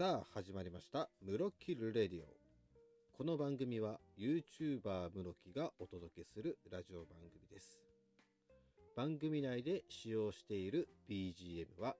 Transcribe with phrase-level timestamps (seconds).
[0.00, 2.26] さあ始まりました「ムロキルレディオ」
[3.12, 7.78] この番組は YouTuber ムロキがお届けするラジオ番組です。
[8.96, 11.98] 番組内で使用している BGM は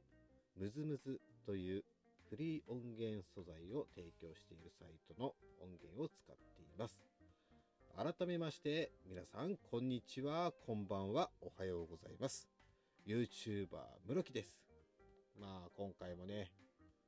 [0.56, 1.84] ムズムズという
[2.30, 7.04] フリー音源素材を提供しているサイトの音源を使っています。
[7.94, 10.54] 改めまして皆さんこんにちは。
[10.64, 11.30] こんばんは。
[11.42, 12.48] おはようございます。
[13.06, 13.66] YouTuber
[14.06, 14.58] ムロキです。
[15.38, 16.50] まあ今回もね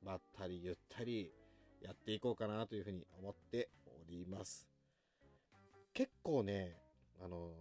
[0.03, 1.31] まったりゆったり
[1.81, 4.67] やっていこうかなというふうに思っております。
[5.93, 6.77] 結構ね
[7.23, 7.51] あの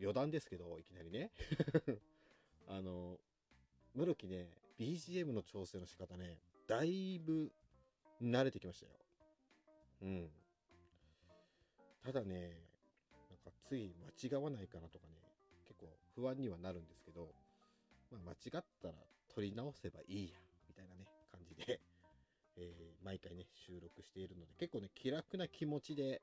[0.00, 1.30] 余談ですけどいきなりね。
[2.68, 3.18] あの
[3.94, 7.52] ムロキね BGM の調整の仕方ねだいぶ
[8.20, 8.92] 慣れてきましたよ。
[10.02, 10.30] うん。
[12.02, 12.56] ただね
[13.30, 15.14] なんかつい間違わないかなとかね
[15.66, 17.32] 結構不安にはなるんですけど、
[18.10, 18.94] まあ、間違ったら
[19.34, 21.80] 取り直せばいいやみたいなね感じで、
[22.56, 26.22] えー、毎回ね収録しているので結構ね気楽な気持ちで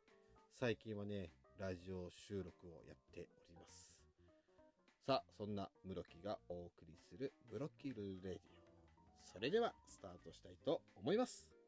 [0.59, 3.91] 最近はねラジオ収録をやっております。
[5.05, 8.39] さあそんなムロキがお送りするムロキルレディオ。
[9.33, 11.58] それではスタートしたいと思います。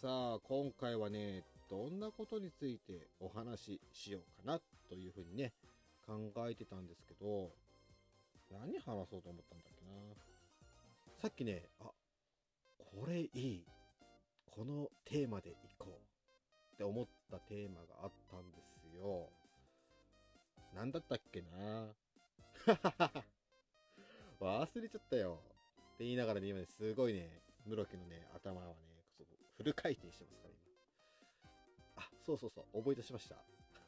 [0.00, 5.52] さあ今回はねどんなことについてお話ししようかなというふうにね
[6.06, 6.14] 考
[6.48, 7.50] えてたんですけど
[8.50, 9.92] 何話そうと思ったんだっけな？
[11.20, 11.90] さっきねあ
[12.78, 13.66] これいい。
[14.50, 15.92] このテーマでいこう
[16.74, 19.28] って思ったテーマがあったんですよ。
[20.74, 21.94] 何だったっけな？
[24.40, 25.40] 忘れちゃったよ。
[25.94, 28.89] って言いながらね今ねすごいね室木のね頭はね
[29.60, 30.54] フル回転してますから
[31.98, 32.06] 今。
[32.06, 33.36] あそうそうそう覚え出しました。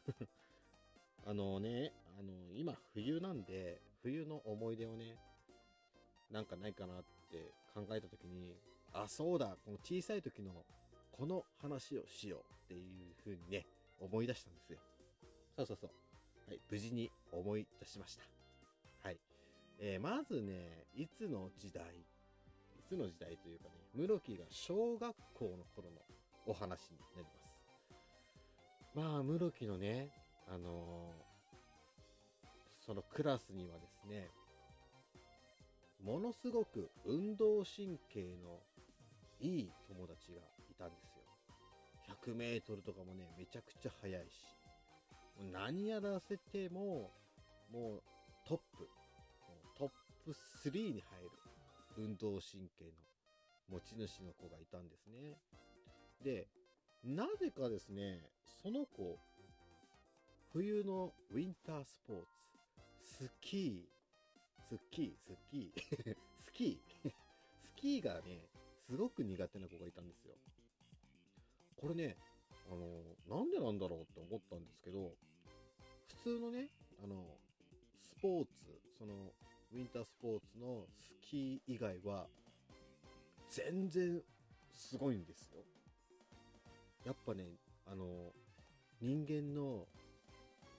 [1.25, 5.17] あのねあの今冬なんで冬の思い出をね
[6.31, 8.55] なんかないかなって考えた時に
[8.93, 10.67] あそうだこの小さい時の
[11.11, 13.67] この話をしようっていう風にね
[13.99, 14.79] 思い出したんですよ。
[15.57, 15.91] そうそうそう。
[16.49, 18.25] はい無事に思い出しました。
[19.01, 19.19] はい。
[19.79, 22.05] えー、まずねいつの時代
[22.93, 25.97] つの時代というかね、室木が小学校の頃の
[26.47, 27.57] お話になります。
[28.95, 30.11] まあ、室木のね、
[30.47, 32.47] あのー、
[32.85, 34.29] そのクラスにはですね、
[36.05, 38.61] ものすごく運動神経の
[39.41, 41.25] いい友達がいたんですよ。
[42.27, 44.35] 100メートルとかもね、めちゃくちゃ速いし、
[45.41, 47.11] もう何やらせても、
[47.73, 48.03] もう
[48.47, 48.87] トップ、
[49.79, 49.91] トッ
[50.27, 50.33] プ
[50.69, 51.42] 3に入る
[51.97, 52.93] 運動神経の
[53.69, 55.39] 持ち主の子がいたんですね。
[56.23, 56.47] で、
[57.05, 58.21] なぜかですね、
[58.63, 59.19] その子、
[60.53, 62.17] 冬のウィンタースポー
[63.01, 67.11] ツ、スキー、スキー、スキー、 スキー、
[67.65, 68.49] スキーがね、
[68.87, 70.35] すごく苦手な子がいたんですよ。
[71.77, 72.17] これね、
[72.71, 75.17] あの、なんでなんだろうって思ったんですけど、
[76.07, 76.69] 普通のね、
[77.03, 77.39] あの、
[78.01, 79.35] スポーツ、その、
[79.73, 82.27] ウィンタースポーツのスキー以外は
[83.49, 84.21] 全然
[84.71, 85.61] すごいんですよ。
[87.07, 87.45] やっぱね、
[87.87, 88.05] あの、
[89.01, 89.87] 人間の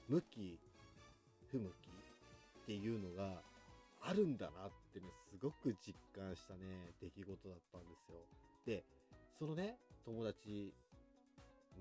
[0.08, 0.59] 向き、
[1.52, 3.42] 不向きっていうのが
[4.02, 6.60] あるんだなってね、すごく実感したね、
[7.02, 8.18] 出来事だったんですよ。
[8.66, 8.84] で、
[9.40, 10.74] そのね、友達、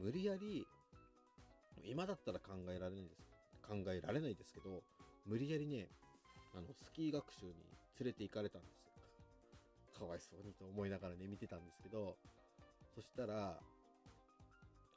[0.03, 0.67] 無理やり、
[1.85, 3.23] 今だったら考えられないです。
[3.63, 4.83] 考えられないですけど、
[5.27, 5.89] 無理やりね、
[6.55, 7.53] あの、スキー学習に
[8.01, 8.93] 連れて行かれたんですよ。
[9.99, 12.17] かわいそうにと思いながらね、見てたんですけど、
[12.95, 13.59] そしたら、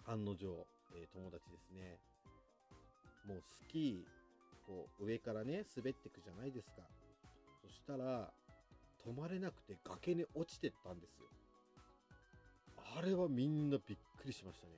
[0.06, 2.00] 案の定、えー、友達ですね、
[3.28, 6.82] もうスキー、こう、上からね、滑ってくじゃないですか。
[7.62, 8.32] そしたら、
[9.06, 11.28] 止まれなくて崖に落ちてったんですよ。
[12.98, 14.74] あれはみんなびっくりしましたね。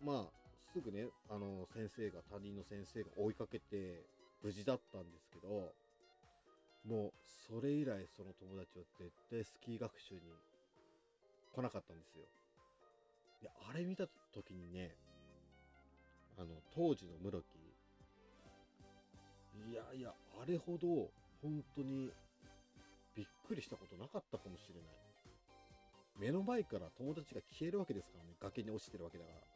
[0.00, 0.43] まあ、
[0.74, 4.02] すぐね、あの、先生が、担任の先生が追いかけて、
[4.42, 5.72] 無事だったんですけど、
[6.84, 7.12] もう
[7.48, 10.20] それ以来その友達は絶対スキー学習に
[11.54, 12.24] 来なかったんですよ。
[13.40, 14.96] で、あれ見た時にね、
[16.36, 17.44] あの、当時の室木、
[19.70, 20.12] いやいや、
[20.42, 22.10] あれほど本当に
[23.14, 24.82] びっくりしたことなかったかもしれない。
[26.18, 29.53] 目の前から友達が消えるわけですからね、崖に落ちてるわけだから。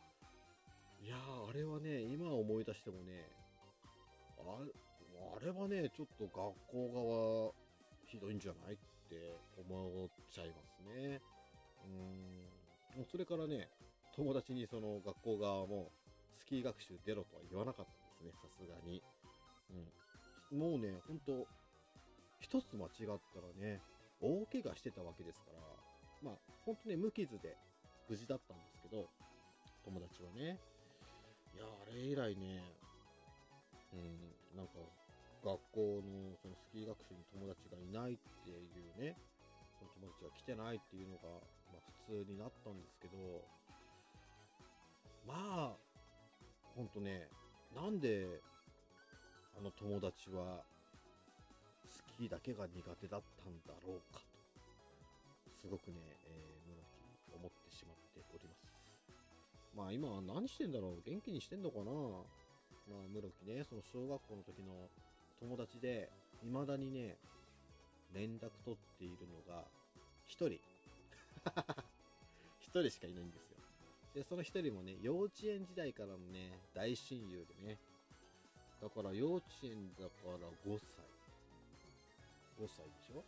[1.01, 3.31] いや、あれはね、今思い出してもね、
[4.39, 4.59] あ
[5.37, 7.53] あれはね、ちょっと学校側、
[8.07, 8.77] ひどいんじゃないっ
[9.09, 11.21] て思っちゃいますね。
[12.97, 13.05] うん。
[13.05, 13.69] それからね、
[14.17, 15.93] 友達にその学校側も、
[16.39, 19.03] スキー学習出ろとは言わなかったんですね、さすがに。
[20.51, 20.59] うん。
[20.59, 21.47] もうね、ほんと、
[22.41, 22.91] 一つ間違っ
[23.35, 23.83] たらね、
[24.21, 25.59] 大怪我してたわけですから、
[26.23, 26.35] まあ、
[26.65, 27.57] ほんとね、無傷で
[28.09, 29.09] 無事だったんですけど、
[29.85, 30.59] 友達はね。
[31.55, 32.63] いや、あれ以来ね、
[33.93, 34.73] うん、なんか、
[35.45, 39.17] 学校のそのスキー学習に友達がいないっていうね、
[39.79, 41.29] その友達が来てないっていうのが、
[41.73, 43.45] まあ普通になったんですけど、
[45.27, 45.77] まあ、
[46.75, 47.29] ほんとね、
[47.75, 48.41] なんで、
[49.57, 50.65] あの友達は、
[51.89, 56.81] スキーだけが苦手だったんだろうかと、すごくね、えー、室
[57.29, 58.58] 木思ってしまっております。
[59.79, 61.09] まあ今何してんだろう？
[61.09, 61.93] 元気にしてんのかな？
[62.91, 64.91] まあ室木ね、その小学校の時の
[65.39, 66.11] 友達で、
[66.43, 67.15] 未だにね、
[68.13, 69.63] 連絡取っているのが、
[70.27, 70.59] 一人。
[72.59, 73.57] 一人しかいないんですよ。
[74.15, 77.79] で、その一人もね、幼稚園時代からのね、大親友でね。
[78.83, 81.07] だから幼稚園だから5歳。
[82.59, 83.23] 5歳でしょ？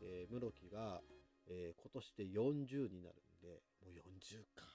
[0.00, 1.02] で、室木が、
[1.46, 4.69] えー、今年で40になるんで、もう40か。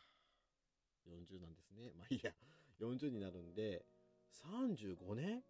[1.06, 1.92] 40なんですね。
[1.98, 2.34] まあいいや、
[2.80, 3.86] 40になるんで、
[4.32, 5.44] 35年？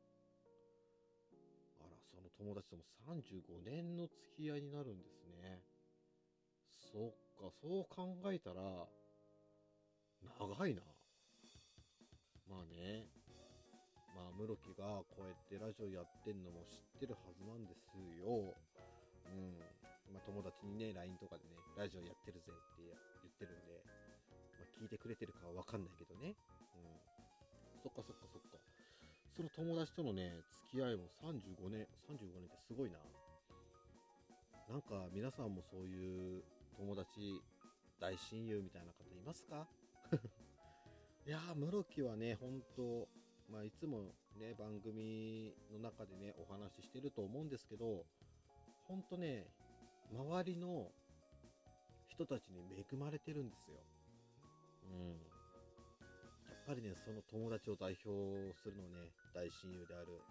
[1.79, 5.63] あら、その友達とも35年の付き合いになるんですね。
[6.91, 8.87] そっか、そう考えたら、
[10.39, 10.81] 長いな。
[12.47, 13.07] まあね、
[14.15, 18.55] まあ、室木がこうやってラジオやってんのも知ってるはずなんですよ。
[19.27, 19.59] うん。
[20.13, 22.83] まあ、友達にね、LINE とかでね、ラジオやってるぜって
[23.23, 23.83] 言ってるんで、
[24.79, 26.35] 聞いてくれてるかはわかんないけどね。
[26.75, 27.81] うん。
[27.81, 28.57] そっかそっかそっか。
[29.35, 30.31] その友達とのね、
[30.71, 32.97] 付き合いも35年、35年ってすごいな。
[34.69, 36.43] なんか皆さんもそういう
[36.77, 37.41] 友達、
[37.99, 39.67] 大親友みたいな方いますか？
[41.25, 43.07] いやー、室木はね、本当
[43.49, 48.05] まあ、いつもね、番組の中でね、お話ししてると思うんですけど、
[48.87, 49.47] ほんとね、
[50.11, 50.91] 周りの
[52.07, 53.77] 人たちに恵まれてるんですよ。
[54.89, 55.17] うん。
[56.49, 60.21] やっぱりね、その友達を代表するのね、大親友である、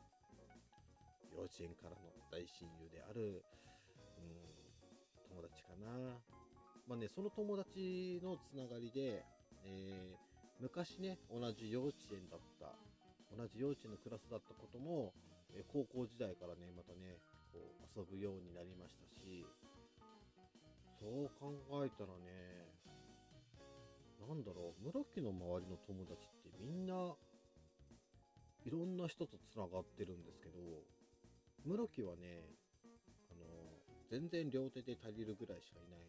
[1.34, 1.96] 幼稚園からの
[2.30, 3.42] 大親友である、
[4.18, 6.18] うん、友達かな。
[6.86, 9.24] まあね、その友達のつながりで、
[9.64, 10.16] えー、
[10.60, 12.74] 昔ね、同じ幼稚園だった
[13.34, 15.12] 同じ幼稚園のクラスだったことも、
[15.54, 17.18] え高校時代からね、またね、
[17.50, 19.42] こう遊ぶようになりましたし、
[21.02, 21.50] そう考
[21.82, 22.70] えたらね、
[24.26, 27.14] なんだろう、村木の周りの友達ってみんな、
[28.64, 30.58] いろんな人と繋がってるんですけど、
[31.64, 32.44] 室木はね、
[33.30, 33.44] あの、
[34.10, 36.00] 全然両手で足りるぐらいしかいない。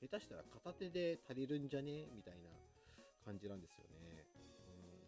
[0.00, 2.08] 下手したら片手で足りるんじゃね？
[2.14, 2.50] みたいな
[3.24, 4.24] 感じなんですよね。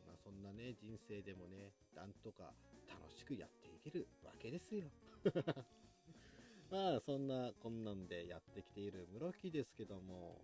[0.07, 2.53] うんまそんなね、人生でもね、なんとか
[2.89, 4.91] 楽しくやっていけるわけですよ。
[6.71, 10.39] まあ、そんな、こんなんでやってきている室木ですけども、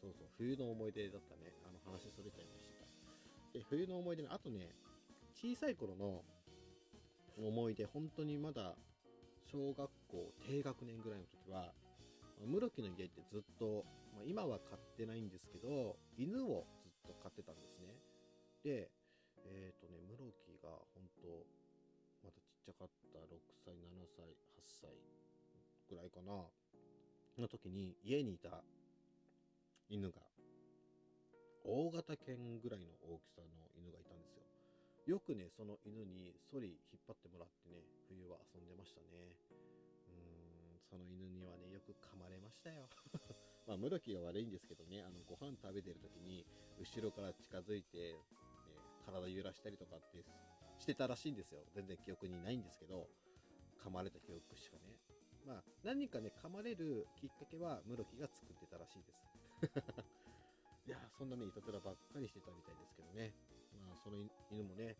[0.00, 1.52] そうそう、冬の思い出だったね。
[1.66, 3.58] あの話それちゃいました。
[3.58, 4.70] で、冬の思い出の、あとね、
[5.34, 6.22] 小さい頃の
[7.36, 8.74] 思い出、本当にまだ
[9.50, 11.72] 小学校低学年ぐらいの時は、
[12.46, 17.98] 室木の家ってずっと、ま、今は飼ってないんですけど、犬をずっと飼ってたんですね。
[18.62, 18.90] で、
[19.46, 21.26] えっ、ー、とね、室木が本当
[22.22, 24.90] まだちっちゃかった6歳、7歳、8歳
[25.88, 26.46] ぐらいかな、
[27.38, 28.62] の時に家にいた
[29.88, 30.20] 犬が、
[31.64, 34.44] 大型犬ぐらいの大きさの犬がいたんですよ。
[35.06, 39.32] よくね、その犬にソリ引っ張ってもらってね、冬は遊んでましたね。
[40.08, 42.88] うーん、その犬にはね、よく噛まれましたよ。
[43.66, 46.44] まあ、室木が悪いんですけどね、あの、ご飯食べてる時に、
[46.78, 48.20] 後ろから近づいて、
[49.04, 50.24] 体揺らしたりとかって
[50.78, 51.64] してたらしいんですよ。
[51.74, 53.08] 全然記憶にないんですけど、
[53.80, 55.00] 噛まれた記憶しかね。
[55.46, 59.37] まあ、何かね、噛まれるきっかけは、室木が作ってたらしいです。
[60.86, 63.34] いやそんなね、いたずらばっかりしてたみたいですけどね。
[63.86, 64.16] まあ、その
[64.50, 64.96] 犬もね、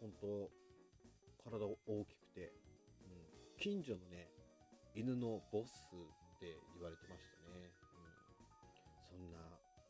[0.00, 0.50] 本当
[1.44, 2.52] 体大きくて、
[3.02, 4.30] うん、近所のね、
[4.94, 5.88] 犬のボス
[6.36, 7.70] って言われてましたね。
[7.94, 8.12] うん、
[9.08, 9.38] そんな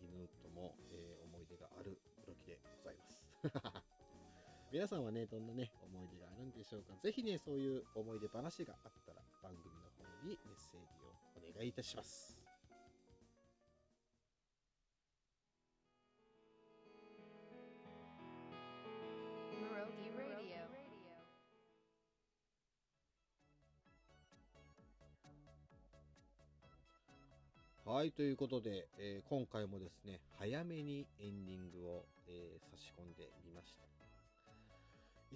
[0.01, 3.23] 犬とも、えー、思い出がある室木でございます。
[4.73, 6.95] 皆さんはね、どんなね、思い出があるんでしょうか。
[6.97, 12.32] ぜひね、そういう思い出話があったら、番組の方にメッセージをお願いいたします。
[27.85, 33.83] はい、ということで、えー今回もですね、早めにエンディングを、えー差し込んでみました。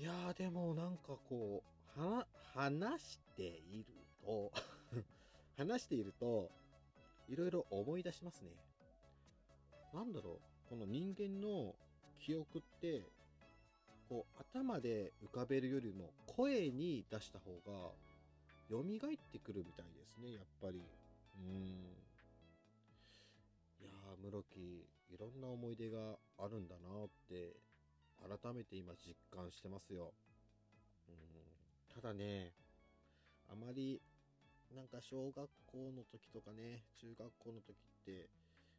[0.01, 1.65] いやー、でもなんかこ
[1.97, 2.25] う、は、
[2.55, 3.87] 話している
[4.25, 4.53] と、
[5.59, 6.49] 話していると、
[7.29, 8.53] いろいろ思い出しますね。
[9.93, 11.75] なんだろう、この人間の
[12.21, 13.03] 記憶って、
[14.09, 17.91] こう、頭で浮かべるよりも声に出した方が、
[18.71, 20.81] 蘇ってくるみたいですね、やっぱり。
[21.39, 22.06] うん。
[24.27, 24.59] 室木、
[25.09, 27.55] いろんな思い出があるんだなって、
[28.19, 30.13] 改めて今実感してますよ。
[31.09, 31.15] うん。
[31.95, 32.53] ただね、
[33.49, 34.03] あまり、
[34.75, 38.29] なんか小学校の時とかね、中学校の時って、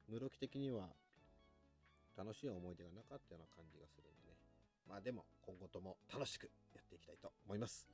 [0.10, 0.90] 室木的には
[2.18, 4.36] 楽しい思い出がなかったような感じがするんでね。
[4.86, 7.88] まあでも、今後とも楽しくやっていきたいと思います。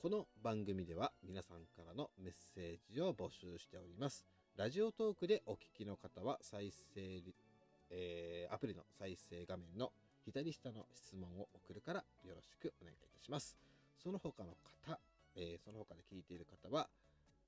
[0.00, 4.37] この番組では皆さんからのメッセージを募集しております。
[4.58, 7.22] ラジオトークでお聞きの方は再生、
[7.90, 9.92] えーアプリの再生画面の
[10.24, 13.56] 左下の質問を送るからよろしくお願いいたします。
[14.02, 14.98] その他の方、
[15.36, 16.88] えーその他で聞いている方は、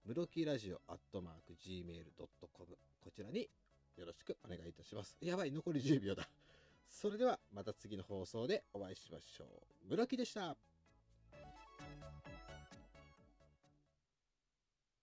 [0.07, 3.49] ムロキラジオアットマーク Gmail.com こちらに
[3.97, 5.17] よろしくお願いいたします。
[5.21, 6.29] やばい、残り10秒だ。
[6.89, 9.47] それではまた次の放送でお会いしましょ
[9.89, 9.91] う。
[9.91, 10.55] ムロキでした。